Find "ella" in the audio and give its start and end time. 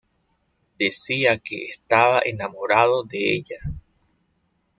3.35-3.59